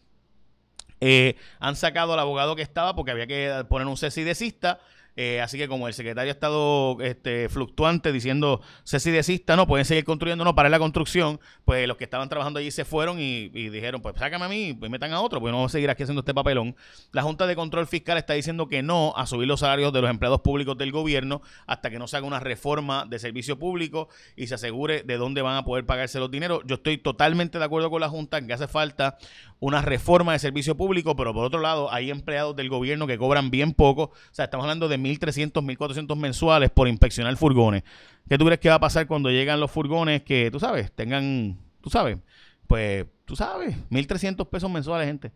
han 1.58 1.74
sacado 1.74 2.12
al 2.12 2.18
abogado 2.18 2.54
que 2.54 2.60
estaba 2.60 2.94
porque 2.94 3.12
había 3.12 3.26
que 3.26 3.64
poner 3.70 3.86
un 3.88 3.96
cesidecista. 3.96 4.78
Eh, 5.16 5.40
así 5.40 5.56
que 5.56 5.66
como 5.66 5.88
el 5.88 5.94
secretario 5.94 6.30
ha 6.30 6.34
estado 6.34 6.98
este, 7.00 7.48
fluctuante 7.48 8.12
diciendo 8.12 8.60
sé 8.84 9.00
si 9.00 9.10
desista, 9.10 9.56
no, 9.56 9.66
pueden 9.66 9.86
seguir 9.86 10.04
construyendo, 10.04 10.44
no, 10.44 10.54
para 10.54 10.68
la 10.68 10.78
construcción, 10.78 11.40
pues 11.64 11.88
los 11.88 11.96
que 11.96 12.04
estaban 12.04 12.28
trabajando 12.28 12.60
allí 12.60 12.70
se 12.70 12.84
fueron 12.84 13.18
y, 13.18 13.48
dijeron, 13.48 14.02
pues 14.02 14.14
sácame 14.18 14.44
a 14.44 14.48
mí, 14.48 14.74
pues 14.74 14.90
metan 14.90 15.12
a 15.12 15.20
otro, 15.22 15.40
pues 15.40 15.50
no 15.50 15.58
vamos 15.58 15.72
a 15.72 15.74
seguir 15.74 15.88
aquí 15.88 16.02
haciendo 16.02 16.20
este 16.20 16.34
papelón. 16.34 16.76
La 17.12 17.22
Junta 17.22 17.46
de 17.46 17.56
Control 17.56 17.86
Fiscal 17.86 18.18
está 18.18 18.34
diciendo 18.34 18.68
que 18.68 18.82
no 18.82 19.14
a 19.16 19.26
subir 19.26 19.48
los 19.48 19.60
salarios 19.60 19.92
de 19.92 20.02
los 20.02 20.10
empleados 20.10 20.42
públicos 20.42 20.76
del 20.76 20.92
gobierno 20.92 21.40
hasta 21.66 21.90
que 21.90 21.98
no 21.98 22.06
se 22.08 22.18
haga 22.18 22.26
una 22.26 22.40
reforma 22.40 23.06
de 23.06 23.18
servicio 23.18 23.58
público 23.58 24.08
y 24.36 24.48
se 24.48 24.54
asegure 24.56 25.02
de 25.02 25.16
dónde 25.16 25.40
van 25.40 25.56
a 25.56 25.64
poder 25.64 25.86
pagarse 25.86 26.18
los 26.18 26.30
dineros. 26.30 26.60
Yo 26.66 26.76
estoy 26.76 26.98
totalmente 26.98 27.58
de 27.58 27.64
acuerdo 27.64 27.90
con 27.90 28.00
la 28.00 28.08
Junta 28.10 28.36
en 28.38 28.46
que 28.46 28.52
hace 28.52 28.68
falta 28.68 29.16
una 29.60 29.80
reforma 29.80 30.32
de 30.32 30.38
servicio 30.38 30.76
público, 30.76 31.16
pero 31.16 31.32
por 31.32 31.44
otro 31.44 31.60
lado 31.60 31.90
hay 31.90 32.10
empleados 32.10 32.54
del 32.54 32.68
gobierno 32.68 33.06
que 33.06 33.16
cobran 33.16 33.50
bien 33.50 33.72
poco, 33.72 34.02
o 34.02 34.12
sea, 34.30 34.44
estamos 34.44 34.64
hablando 34.64 34.88
de 34.88 34.98
1.300, 35.06 35.52
1.400 35.52 36.16
mensuales 36.16 36.70
por 36.70 36.88
inspeccionar 36.88 37.36
furgones. 37.36 37.82
¿Qué 38.28 38.38
tú 38.38 38.44
crees 38.44 38.60
que 38.60 38.68
va 38.68 38.76
a 38.76 38.80
pasar 38.80 39.06
cuando 39.06 39.30
llegan 39.30 39.60
los 39.60 39.70
furgones 39.70 40.22
que, 40.22 40.50
tú 40.50 40.60
sabes, 40.60 40.92
tengan, 40.92 41.58
tú 41.80 41.90
sabes, 41.90 42.18
pues, 42.66 43.06
tú 43.24 43.36
sabes, 43.36 43.76
1.300 43.90 44.48
pesos 44.48 44.70
mensuales, 44.70 45.06
gente? 45.06 45.32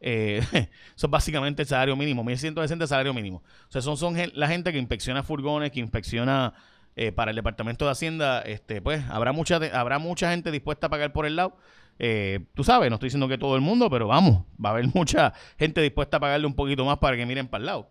Eh, 0.00 0.42
eso 0.96 1.06
es 1.06 1.10
básicamente 1.10 1.62
el 1.62 1.68
salario 1.68 1.96
mínimo, 1.96 2.24
1.160 2.24 2.86
salario 2.86 3.14
mínimo. 3.14 3.42
O 3.68 3.72
sea, 3.72 3.80
son, 3.80 3.96
son 3.96 4.16
la 4.34 4.48
gente 4.48 4.72
que 4.72 4.78
inspecciona 4.78 5.22
furgones, 5.22 5.70
que 5.70 5.80
inspecciona 5.80 6.54
eh, 6.94 7.10
para 7.10 7.30
el 7.30 7.36
Departamento 7.36 7.86
de 7.86 7.92
Hacienda, 7.92 8.42
este, 8.42 8.82
pues 8.82 9.02
habrá 9.08 9.32
mucha, 9.32 9.56
habrá 9.72 9.98
mucha 9.98 10.30
gente 10.30 10.50
dispuesta 10.50 10.88
a 10.88 10.90
pagar 10.90 11.12
por 11.12 11.24
el 11.24 11.36
lado. 11.36 11.56
Eh, 11.98 12.40
tú 12.54 12.64
sabes, 12.64 12.90
no 12.90 12.96
estoy 12.96 13.06
diciendo 13.06 13.28
que 13.28 13.38
todo 13.38 13.54
el 13.54 13.62
mundo, 13.62 13.88
pero 13.88 14.08
vamos, 14.08 14.44
va 14.62 14.70
a 14.70 14.72
haber 14.72 14.86
mucha 14.94 15.32
gente 15.58 15.80
dispuesta 15.80 16.18
a 16.18 16.20
pagarle 16.20 16.46
un 16.46 16.54
poquito 16.54 16.84
más 16.84 16.98
para 16.98 17.16
que 17.16 17.24
miren 17.24 17.48
para 17.48 17.62
el 17.62 17.66
lado. 17.66 17.90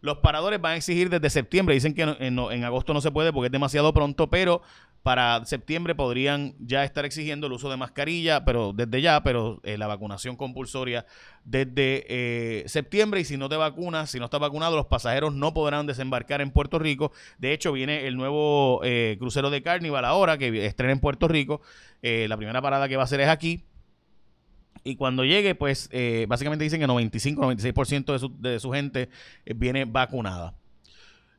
Los 0.00 0.18
paradores 0.18 0.60
van 0.60 0.72
a 0.72 0.76
exigir 0.76 1.10
desde 1.10 1.28
septiembre, 1.30 1.74
dicen 1.74 1.94
que 1.94 2.02
en, 2.02 2.64
agosto 2.64 2.94
no 2.94 3.00
se 3.00 3.10
puede 3.10 3.32
porque 3.32 3.46
es 3.46 3.52
demasiado 3.52 3.92
pronto, 3.92 4.30
pero 4.30 4.62
para 5.02 5.44
septiembre 5.46 5.94
podrían 5.94 6.54
ya 6.58 6.84
estar 6.84 7.04
exigiendo 7.04 7.46
el 7.46 7.54
uso 7.54 7.70
de 7.70 7.76
mascarilla, 7.76 8.44
pero 8.44 8.72
desde 8.74 9.00
ya, 9.00 9.22
pero 9.22 9.60
eh, 9.62 9.78
la 9.78 9.86
vacunación 9.86 10.36
compulsoria 10.36 11.06
desde 11.44 12.04
eh, 12.08 12.68
septiembre 12.68 13.20
y 13.20 13.24
si 13.24 13.36
no 13.36 13.48
te 13.48 13.56
vacunas, 13.56 14.10
si 14.10 14.18
no 14.18 14.26
estás 14.26 14.40
vacunado, 14.40 14.76
los 14.76 14.86
pasajeros 14.86 15.34
no 15.34 15.54
podrán 15.54 15.86
desembarcar 15.86 16.42
en 16.42 16.50
Puerto 16.50 16.78
Rico. 16.78 17.12
De 17.38 17.52
hecho, 17.52 17.72
viene 17.72 18.06
el 18.06 18.16
nuevo 18.16 18.80
eh, 18.84 19.16
crucero 19.18 19.48
de 19.48 19.62
Carnival 19.62 20.04
ahora 20.04 20.36
que 20.36 20.66
estrena 20.66 20.92
en 20.92 21.00
Puerto 21.00 21.28
Rico. 21.28 21.62
la 22.02 22.36
primera 22.36 22.60
parada 22.60 22.88
que 22.88 22.96
va 22.96 23.02
a 23.02 23.04
hacer 23.04 23.20
es 23.20 23.28
aquí. 23.28 23.64
Y 24.84 24.96
cuando 24.96 25.24
llegue, 25.24 25.54
pues 25.54 25.90
básicamente 26.26 26.64
dicen 26.64 26.80
que 26.80 26.86
95-96% 26.86 28.12
de 28.12 28.18
su, 28.18 28.40
de 28.40 28.60
su 28.60 28.70
gente 28.72 29.08
viene 29.44 29.84
vacunada. 29.84 30.54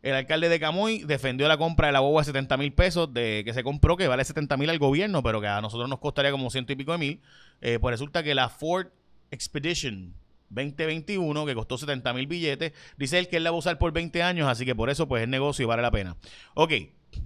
El 0.01 0.15
alcalde 0.15 0.49
de 0.49 0.59
Camuy 0.59 1.03
defendió 1.03 1.47
la 1.47 1.57
compra 1.57 1.87
de 1.87 1.93
la 1.93 1.99
boba 1.99 2.21
de 2.21 2.25
70 2.25 2.57
mil 2.57 2.73
pesos 2.73 3.13
de 3.13 3.43
que 3.45 3.53
se 3.53 3.63
compró, 3.63 3.97
que 3.97 4.07
vale 4.07 4.25
70 4.25 4.57
mil 4.57 4.69
al 4.69 4.79
gobierno, 4.79 5.21
pero 5.21 5.39
que 5.41 5.47
a 5.47 5.61
nosotros 5.61 5.87
nos 5.89 5.99
costaría 5.99 6.31
como 6.31 6.49
ciento 6.49 6.73
y 6.73 6.75
pico 6.75 6.91
de 6.91 6.97
mil. 6.97 7.21
Eh, 7.61 7.77
pues 7.79 7.93
resulta 7.93 8.23
que 8.23 8.33
la 8.33 8.49
Ford 8.49 8.87
Expedition 9.29 10.13
2021, 10.49 11.45
que 11.45 11.53
costó 11.53 11.77
70 11.77 12.13
mil 12.13 12.25
billetes, 12.25 12.73
dice 12.97 13.19
él 13.19 13.27
que 13.27 13.37
él 13.37 13.43
la 13.43 13.51
va 13.51 13.57
a 13.57 13.59
usar 13.59 13.77
por 13.77 13.91
20 13.91 14.23
años, 14.23 14.47
así 14.47 14.65
que 14.65 14.73
por 14.73 14.89
eso 14.89 15.07
pues 15.07 15.21
es 15.21 15.29
negocio 15.29 15.63
y 15.63 15.67
vale 15.67 15.83
la 15.83 15.91
pena. 15.91 16.17
Ok, 16.55 16.73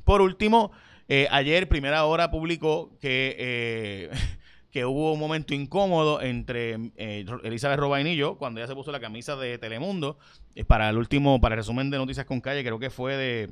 por 0.04 0.22
último, 0.22 0.72
eh, 1.08 1.28
ayer, 1.32 1.70
primera 1.70 2.04
hora, 2.06 2.30
publicó 2.30 2.98
que... 3.00 3.36
Eh, 3.40 4.10
que 4.76 4.84
hubo 4.84 5.14
un 5.14 5.20
momento 5.22 5.54
incómodo 5.54 6.22
entre 6.22 6.92
eh, 6.98 7.26
Elizabeth 7.46 7.80
Robain 7.80 8.06
y 8.08 8.18
yo 8.18 8.38
cuando 8.38 8.60
ella 8.60 8.68
se 8.68 8.76
puso 8.76 8.92
la 8.92 9.00
camisa 9.00 9.38
de 9.38 9.58
Telemundo 9.58 10.20
eh, 10.54 10.66
para 10.66 10.90
el 10.90 10.98
último, 10.98 11.40
para 11.40 11.56
el 11.56 11.60
resumen 11.60 11.90
de 11.90 11.98
Noticias 11.98 12.26
con 12.26 12.42
Calle, 12.42 12.62
creo 12.62 12.78
que 12.78 12.90
fue 12.90 13.16
de, 13.16 13.52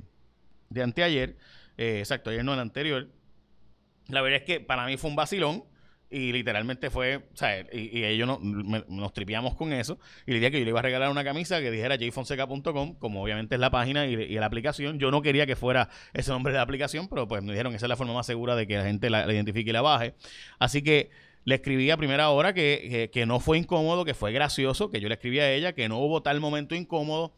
de 0.68 0.84
anteayer, 0.84 1.38
eh, 1.78 2.00
exacto, 2.00 2.30
ayer 2.30 2.44
no, 2.44 2.54
el 2.54 2.60
anterior. 2.60 3.08
La 4.10 4.22
verdad 4.22 4.42
es 4.42 4.44
que 4.44 4.60
para 4.60 4.86
mí 4.86 4.98
fue 4.98 5.12
un 5.12 5.16
vacilón 5.16 5.64
y 6.14 6.32
literalmente 6.32 6.92
fue, 6.92 7.18
o 7.18 7.36
sea, 7.36 7.66
y, 7.74 8.04
ellos 8.04 8.28
no, 8.28 8.40
nos 8.40 9.14
tripiamos 9.14 9.56
con 9.56 9.74
eso. 9.74 9.98
Y 10.28 10.32
le 10.32 10.40
dije 10.40 10.52
que 10.52 10.60
yo 10.60 10.66
le 10.66 10.70
iba 10.70 10.80
a 10.80 10.84
regalar 10.84 11.10
una 11.10 11.24
camisa 11.24 11.60
que 11.60 11.72
dijera 11.72 11.98
jfonseca.com, 11.98 12.94
como 13.00 13.24
obviamente 13.24 13.56
es 13.56 13.62
la 13.62 13.72
página 13.72 14.06
y, 14.06 14.16
la 14.16 14.46
aplicación. 14.46 15.00
Yo 15.00 15.10
no 15.10 15.24
quería 15.24 15.48
que 15.48 15.56
fuera 15.56 15.90
ese 16.14 16.30
nombre 16.30 16.54
de 16.54 16.58
la 16.58 16.64
aplicación, 16.64 17.08
pero 17.08 17.28
pues 17.28 17.42
me 17.42 17.52
dijeron 17.52 17.72
que 17.72 17.78
esa 17.78 17.88
es 17.88 17.90
la 17.90 17.96
forma 17.96 18.14
más 18.14 18.28
segura 18.28 18.56
de 18.56 18.68
que 18.68 18.78
la 18.78 18.84
gente 18.84 19.10
la, 19.10 19.32
identifique 19.34 19.72
y 19.72 19.74
la 19.74 19.82
baje. 19.82 20.14
Así 20.60 20.84
que 20.84 21.10
le 21.46 21.56
escribí 21.56 21.90
a 21.90 21.98
primera 21.98 22.30
hora 22.30 22.54
que, 22.54 23.10
que, 23.12 23.26
no 23.26 23.40
fue 23.40 23.58
incómodo, 23.58 24.06
que 24.06 24.14
fue 24.14 24.32
gracioso, 24.32 24.92
que 24.92 25.02
yo 25.02 25.08
le 25.08 25.16
escribí 25.16 25.40
a 25.40 25.52
ella, 25.52 25.74
que 25.74 25.90
no 25.90 25.98
hubo 25.98 26.22
tal 26.22 26.40
momento 26.40 26.76
incómodo, 26.76 27.34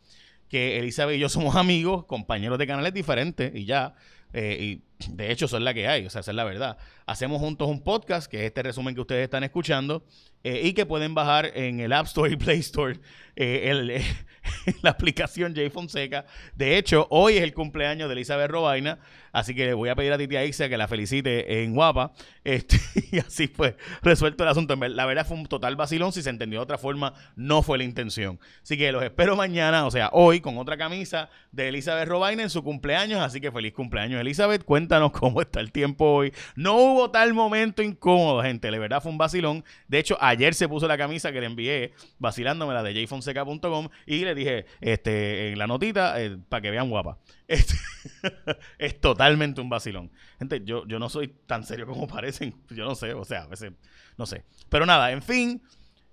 que 0.50 0.80
Elizabeth 0.80 1.16
y 1.16 1.20
yo 1.20 1.30
somos 1.30 1.56
amigos, 1.56 2.06
compañeros 2.06 2.60
de 2.60 2.68
canales 2.68 2.94
diferentes 2.94 3.56
y 3.56 3.64
ya. 3.64 3.96
Eh, 4.34 4.58
y 4.60 4.82
de 5.10 5.32
hecho, 5.32 5.46
eso 5.46 5.58
es 5.58 5.64
la 5.64 5.74
que 5.74 5.88
hay, 5.88 6.06
o 6.06 6.10
sea, 6.10 6.22
esa 6.22 6.32
es 6.32 6.36
la 6.36 6.44
verdad. 6.44 6.78
Hacemos 7.06 7.40
juntos 7.40 7.68
un 7.70 7.84
podcast, 7.84 8.32
que 8.32 8.38
es 8.38 8.44
este 8.46 8.64
resumen 8.64 8.96
que 8.96 9.02
ustedes 9.02 9.24
están 9.24 9.44
escuchando, 9.44 10.06
eh, 10.44 10.62
y 10.64 10.74
que 10.74 10.86
pueden 10.86 11.14
bajar 11.14 11.52
en 11.56 11.80
el 11.80 11.92
App 11.92 12.06
Store 12.06 12.32
y 12.32 12.38
Play 12.38 12.60
Store 12.60 13.00
eh, 13.36 14.02
la 14.82 14.92
aplicación 14.92 15.56
J 15.56 15.70
Fonseca. 15.70 16.26
De 16.56 16.78
hecho, 16.78 17.08
hoy 17.10 17.38
es 17.38 17.44
el 17.44 17.54
cumpleaños 17.54 18.08
de 18.08 18.14
Elizabeth 18.14 18.50
Robaina, 18.50 19.00
así 19.36 19.54
que 19.54 19.66
le 19.66 19.74
voy 19.74 19.90
a 19.90 19.96
pedir 19.96 20.14
a 20.14 20.18
Titi 20.18 20.38
Aixa 20.38 20.70
que 20.70 20.78
la 20.78 20.88
felicite 20.88 21.62
en 21.64 21.74
guapa. 21.76 22.14
Este, 22.46 22.80
y 23.12 23.20
así 23.20 23.48
fue 23.48 23.76
resuelto 24.02 24.44
el 24.44 24.50
asunto. 24.50 24.76
La 24.76 25.06
verdad 25.06 25.28
fue 25.28 25.38
un 25.38 25.46
total 25.46 25.76
vacilón. 25.76 26.14
Si 26.14 26.22
se 26.22 26.30
entendió 26.30 26.60
de 26.60 26.64
otra 26.64 26.78
forma, 26.78 27.14
no 27.36 27.62
fue 27.62 27.78
la 27.78 27.84
intención. 27.84 28.40
Así 28.64 28.78
que 28.78 28.92
los 28.94 29.04
espero 29.04 29.36
mañana, 29.36 29.86
o 29.86 29.92
sea, 29.92 30.10
hoy, 30.14 30.40
con 30.40 30.58
otra 30.58 30.78
camisa 30.78 31.30
de 31.52 31.68
Elizabeth 31.68 32.08
Robaina 32.08 32.44
en 32.44 32.50
su 32.50 32.64
cumpleaños. 32.64 33.20
Así 33.20 33.42
que 33.42 33.52
feliz 33.52 33.74
cumpleaños, 33.74 34.22
Elizabeth. 34.22 34.64
Cuéntanos 34.64 35.12
cómo 35.20 35.42
está 35.42 35.60
el 35.60 35.74
tiempo 35.74 36.06
hoy. 36.06 36.34
No 36.56 36.76
hubo 36.78 37.12
tal 37.12 37.34
momento 37.34 37.84
incómodo, 37.84 38.42
gente. 38.42 38.72
De 38.72 38.80
verdad 38.80 39.02
fue 39.02 39.12
un 39.12 39.18
vacilón. 39.18 39.66
De 39.90 40.00
hecho, 40.00 40.18
ayer 40.22 40.54
se 40.54 40.70
puso 40.70 40.88
la 40.88 40.98
camisa 40.98 41.32
que 41.32 41.42
le 41.42 41.48
envié, 41.48 41.94
vacilándome 42.20 42.74
la 42.74 42.84
de 42.84 43.06
jfonseca.com, 43.06 43.90
y 44.06 44.24
le 44.24 44.34
dije, 44.34 44.66
este, 44.82 45.52
en 45.52 45.60
la 45.60 45.68
notita, 45.68 46.22
eh, 46.22 46.38
para 46.48 46.62
que 46.62 46.72
vean 46.72 46.90
guapa. 46.90 47.18
Este, 47.48 47.76
es 48.78 49.00
totalmente 49.00 49.62
un 49.62 49.70
vacilón. 49.70 50.12
Gente, 50.40 50.62
yo, 50.64 50.86
yo 50.88 51.00
no 51.00 51.10
soy 51.10 51.28
tan 51.46 51.64
serio 51.64 51.88
como 51.88 52.08
parecen. 52.08 52.56
Yo 52.70 52.86
no 52.86 52.96
sé, 52.96 53.14
o 53.14 53.26
sea, 53.26 53.44
a 53.44 53.48
veces, 53.48 53.74
no 54.18 54.26
sé. 54.26 54.44
Pero 54.70 54.86
nada, 54.86 55.12
en 55.12 55.22
fin, 55.22 55.62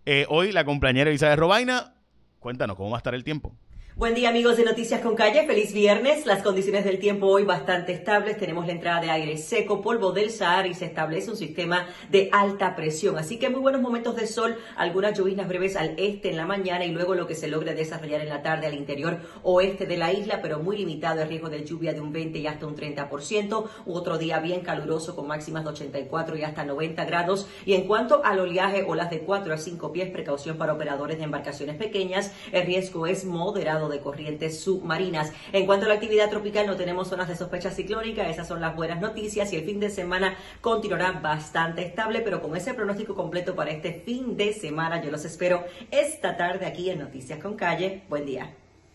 eh, 0.07 0.27
hoy 0.29 0.53
la 0.53 0.65
compañera 0.65 1.11
Isabel 1.11 1.39
Robaina, 1.39 1.95
cuéntanos 2.39 2.77
cómo 2.77 2.91
va 2.91 2.97
a 2.97 2.99
estar 2.99 3.15
el 3.15 3.25
tiempo. 3.25 3.57
Buen 3.95 4.15
día 4.15 4.31
amigos 4.31 4.57
de 4.57 4.65
Noticias 4.65 5.03
con 5.03 5.15
Calle, 5.15 5.47
feliz 5.47 5.75
viernes. 5.75 6.25
Las 6.25 6.43
condiciones 6.43 6.83
del 6.83 6.99
tiempo 6.99 7.27
hoy 7.27 7.45
bastante 7.45 7.93
estables. 7.93 8.39
Tenemos 8.39 8.67
la 8.67 8.73
entrada 8.73 9.03
de 9.03 9.11
aire 9.11 9.37
seco, 9.37 9.83
polvo 9.83 10.13
del 10.13 10.31
Sahara 10.31 10.67
y 10.67 10.73
se 10.73 10.87
establece 10.87 11.31
un 11.31 11.37
sistema 11.37 11.87
de 12.11 12.31
alta 12.33 12.75
presión. 12.75 13.19
Así 13.19 13.39
que 13.39 13.51
muy 13.51 13.61
buenos 13.61 13.83
momentos 13.83 14.17
de 14.17 14.27
sol, 14.27 14.57
algunas 14.77 15.17
lluvias 15.17 15.47
breves 15.47 15.77
al 15.77 15.95
este 15.99 16.31
en 16.31 16.39
la 16.39 16.47
mañana 16.47 16.87
y 16.87 16.91
luego 16.91 17.15
lo 17.15 17.27
que 17.27 17.35
se 17.35 17.49
logra 17.49 17.75
desarrollar 17.75 18.23
en 18.23 18.31
la 18.31 18.43
tarde 18.43 18.67
al 18.67 18.75
interior 18.75 19.21
oeste 19.43 19.85
de 19.85 19.99
la 19.99 20.11
isla, 20.11 20.41
pero 20.41 20.59
muy 20.59 20.79
limitado 20.79 21.21
el 21.21 21.29
riesgo 21.29 21.51
de 21.51 21.63
lluvia 21.63 21.93
de 21.93 22.01
un 22.01 22.13
20 22.13 22.39
y 22.39 22.47
hasta 22.47 22.67
un 22.67 22.75
30%. 22.75 23.65
Otro 23.85 24.17
día 24.17 24.41
bien 24.41 24.63
caluroso 24.63 25.15
con 25.15 25.27
máximas 25.27 25.65
de 25.65 25.71
84 25.71 26.39
y 26.39 26.45
hasta 26.45 26.65
90 26.65 27.05
grados. 27.05 27.47
Y 27.67 27.75
en 27.75 27.87
cuanto 27.87 28.25
al 28.25 28.41
oleaje, 28.41 28.87
olas 28.89 29.11
de 29.11 29.21
4 29.21 29.53
a 29.53 29.59
5 29.59 29.93
pies, 29.93 30.11
precaución 30.11 30.57
para 30.57 30.73
operadores 30.73 31.19
de 31.19 31.25
embarcaciones 31.25 31.77
pequeñas. 31.77 32.33
El 32.53 32.65
riesgo 32.65 33.07
es 33.07 33.27
moderado 33.27 33.82
de 33.89 34.01
corrientes 34.01 34.61
submarinas. 34.61 35.33
En 35.53 35.67
cuanto 35.67 35.87
a 35.87 35.89
la 35.89 35.95
actividad 35.95 36.31
tropical, 36.31 36.67
no 36.67 36.77
tenemos 36.77 37.09
zonas 37.09 37.29
de 37.29 37.37
sospecha 37.37 37.71
ciclónica, 37.71 38.29
esas 38.29 38.49
son 38.49 38.61
las 38.61 38.75
buenas 38.75 39.01
noticias 39.01 39.53
y 39.53 39.57
el 39.57 39.65
fin 39.65 39.81
de 39.81 39.91
semana 39.91 40.37
continuará 40.61 41.13
bastante 41.13 41.83
estable, 41.83 42.21
pero 42.21 42.41
con 42.41 42.57
ese 42.57 42.75
pronóstico 42.75 43.15
completo 43.15 43.55
para 43.55 43.71
este 43.71 44.03
fin 44.05 44.37
de 44.37 44.53
semana, 44.53 45.03
yo 45.03 45.11
los 45.11 45.25
espero 45.25 45.65
esta 45.91 46.37
tarde 46.37 46.67
aquí 46.67 46.91
en 46.91 46.99
Noticias 46.99 47.39
con 47.39 47.57
Calle. 47.57 48.03
Buen 48.09 48.27
día. 48.27 48.55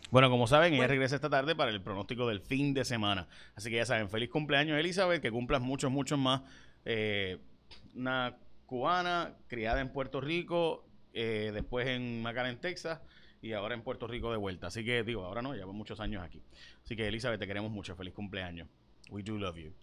Bueno, 0.10 0.30
como 0.30 0.48
saben, 0.48 0.74
ella 0.74 0.88
regresa 0.88 1.16
esta 1.16 1.30
tarde 1.30 1.56
para 1.56 1.70
el 1.70 1.82
pronóstico 1.82 2.28
del 2.28 2.40
fin 2.40 2.74
de 2.74 2.86
semana. 2.86 3.28
Así 3.56 3.70
que 3.70 3.76
ya 3.76 3.86
saben, 3.86 4.10
feliz 4.10 4.30
cumpleaños 4.30 4.80
Elizabeth, 4.80 5.22
que 5.22 5.32
cumplas 5.32 5.62
muchos, 5.62 5.92
muchos 5.92 6.18
más. 6.18 6.42
Eh, 6.86 7.40
una 7.94 8.38
cubana 8.66 9.34
criada 9.48 9.82
en 9.82 9.90
Puerto 9.90 10.22
Rico, 10.22 10.86
eh, 11.14 11.52
después 11.54 11.88
en 11.88 12.22
McAllen, 12.22 12.58
Texas 12.60 13.02
y 13.48 13.54
ahora 13.54 13.76
en 13.76 13.82
Puerto 13.82 14.08
Rico 14.08 14.32
de 14.32 14.38
vuelta. 14.38 14.68
Así 14.68 14.84
que 14.84 15.04
digo, 15.04 15.24
ahora 15.24 15.42
no, 15.42 15.56
llevo 15.56 15.72
muchos 15.74 16.00
años 16.00 16.24
aquí. 16.24 16.44
Así 16.84 16.96
que 16.96 17.08
Elizabeth, 17.08 17.40
te 17.40 17.48
queremos 17.48 17.72
mucho. 17.72 17.96
Feliz 17.96 18.14
cumpleaños. 18.14 18.68
We 19.10 19.24
do 19.24 19.36
love 19.38 19.58
you. 19.58 19.74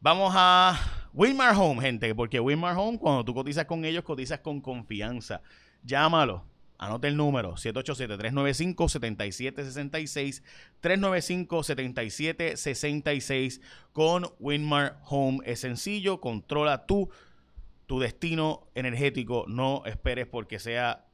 Vamos 0.00 0.32
a 0.36 0.78
Wilmar 1.14 1.56
Home, 1.56 1.80
gente, 1.80 2.14
porque 2.14 2.38
Wilmar 2.40 2.76
Home, 2.76 2.98
cuando 2.98 3.24
tú 3.24 3.32
cotizas 3.34 3.64
con 3.66 3.84
ellos, 3.84 4.04
cotizas 4.04 4.38
con 4.40 4.60
confianza. 4.60 5.42
Llámalo. 5.82 6.44
Anote 6.76 7.08
el 7.08 7.16
número 7.16 7.54
787-395-7766. 7.54 10.42
395-7766 10.82 13.62
con 13.92 14.28
Winmar 14.40 14.98
Home. 15.06 15.38
Es 15.44 15.60
sencillo, 15.60 16.20
controla 16.20 16.86
tú 16.86 17.08
tu 17.86 18.00
destino 18.00 18.66
energético. 18.74 19.44
No 19.48 19.84
esperes 19.86 20.26
porque 20.26 20.58
sea 20.58 21.06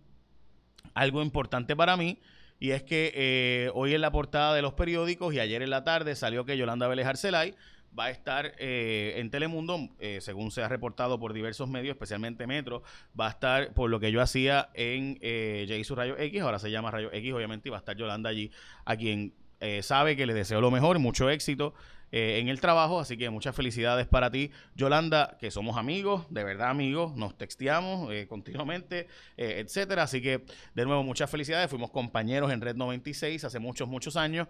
algo 0.95 1.23
importante 1.23 1.75
para 1.77 1.97
mí. 1.97 2.21
Y 2.59 2.71
es 2.71 2.83
que 2.85 3.13
eh, 3.15 3.71
hoy 3.75 3.95
en 3.95 4.01
la 4.01 4.11
portada 4.11 4.55
de 4.55 4.63
los 4.63 4.73
periódicos 4.73 5.35
y 5.35 5.41
ayer 5.41 5.61
en 5.61 5.69
la 5.69 5.85
tarde 5.85 6.17
salió 6.17 6.47
que 6.47 6.57
Yolanda 6.57 6.89
Vélez 6.89 7.07
Arcelay 7.07 7.55
va 7.99 8.07
a 8.07 8.11
estar 8.11 8.55
eh, 8.59 9.15
en 9.17 9.31
Telemundo, 9.31 9.89
eh, 9.99 10.19
según 10.21 10.51
se 10.51 10.63
ha 10.63 10.69
reportado 10.69 11.19
por 11.19 11.33
diversos 11.33 11.69
medios, 11.69 11.95
especialmente 11.95 12.47
Metro, 12.47 12.83
va 13.19 13.29
a 13.29 13.31
estar 13.31 13.73
por 13.75 13.91
lo 13.91 14.01
que 14.01 14.13
yo 14.13 14.21
hacía 14.21 14.69
en 14.75 15.19
eh, 15.23 15.67
hizo 15.79 15.95
Rayo 15.95 16.17
X, 16.19 16.41
ahora 16.43 16.59
se 16.59 16.71
llama 16.71 16.91
Rayo 16.91 17.13
X, 17.13 17.33
obviamente, 17.33 17.69
y 17.69 17.71
va 17.71 17.79
a 17.79 17.81
estar 17.81 17.97
Yolanda 17.97 18.31
allí, 18.31 18.51
a 18.85 18.97
quien 18.97 19.33
eh, 19.61 19.83
sabe 19.83 20.17
que 20.17 20.27
le 20.27 20.35
deseo 20.35 20.61
lo 20.61 20.71
mejor, 20.71 20.99
mucho 20.99 21.31
éxito 21.31 21.75
en 22.13 22.49
el 22.49 22.61
trabajo, 22.61 23.01
así 23.01 23.19
que 23.19 23.29
muchas 23.31 23.55
felicidades 23.55 24.07
para 24.07 24.31
ti, 24.31 24.51
Yolanda, 24.75 25.37
que 25.39 25.51
somos 25.51 25.77
amigos, 25.77 26.25
de 26.31 26.45
verdad 26.45 26.71
amigos, 26.71 27.15
nos 27.17 27.37
texteamos 27.37 28.11
continuamente, 28.29 29.09
etcétera, 29.37 30.05
así 30.05 30.23
que 30.23 30.47
de 30.75 30.87
nuevo 30.87 31.03
muchas 31.03 31.29
felicidades, 31.29 31.69
fuimos 31.69 31.91
compañeros 31.91 32.53
en 32.53 32.61
Red 32.61 32.77
96 32.77 33.45
hace 33.45 33.59
muchos, 33.59 33.89
muchos 33.89 34.17
años, 34.17 34.47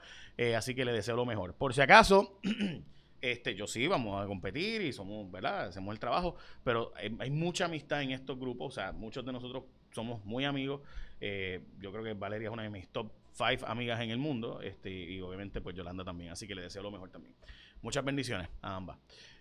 así 0.54 0.74
que 0.74 0.84
le 0.84 0.92
deseo 0.92 1.16
lo 1.16 1.24
mejor. 1.24 1.54
Por 1.54 1.74
si 1.74 1.80
acaso... 1.80 2.38
Este, 3.32 3.56
yo 3.56 3.66
sí, 3.66 3.88
vamos 3.88 4.22
a 4.22 4.26
competir 4.26 4.82
y 4.82 4.92
somos, 4.92 5.28
¿verdad? 5.32 5.66
Hacemos 5.66 5.92
el 5.92 5.98
trabajo, 5.98 6.36
pero 6.62 6.92
hay, 6.94 7.30
mucha 7.30 7.64
amistad 7.64 8.00
en 8.00 8.12
estos 8.12 8.38
grupos, 8.38 8.68
o 8.68 8.70
sea, 8.70 8.92
muchos 8.92 9.24
de 9.24 9.32
nosotros 9.32 9.64
somos 9.92 10.24
muy 10.24 10.44
amigos. 10.44 10.82
Eh, 11.20 11.60
yo 11.80 11.90
creo 11.90 12.04
que 12.04 12.12
Valeria 12.14 12.46
es 12.46 12.52
una 12.52 12.62
de 12.62 12.70
mis 12.70 12.86
top 12.88 13.10
five 13.32 13.58
amigas 13.66 14.00
en 14.00 14.10
el 14.10 14.18
mundo, 14.18 14.60
este, 14.60 14.90
y 14.90 15.20
obviamente 15.20 15.60
pues 15.60 15.74
Yolanda 15.74 16.04
también, 16.04 16.30
así 16.30 16.46
que 16.46 16.54
le 16.54 16.62
deseo 16.62 16.84
lo 16.84 16.92
mejor 16.92 17.10
también. 17.10 17.34
Muchas 17.82 18.04
bendiciones 18.04 18.48
a 18.62 18.76
ambas. 18.76 18.96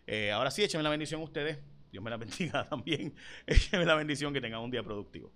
Eh, 0.07 0.31
ahora 0.31 0.49
sí, 0.49 0.63
échenme 0.63 0.83
la 0.83 0.89
bendición 0.89 1.21
ustedes, 1.21 1.59
Dios 1.91 2.03
me 2.03 2.09
la 2.09 2.17
bendiga 2.17 2.67
también, 2.67 3.13
échenme 3.45 3.85
la 3.85 3.93
bendición 3.93 4.33
que 4.33 4.41
tengan 4.41 4.61
un 4.61 4.71
día 4.71 4.81
productivo. 4.81 5.31